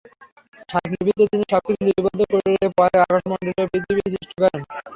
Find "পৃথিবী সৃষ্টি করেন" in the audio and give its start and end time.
3.71-4.61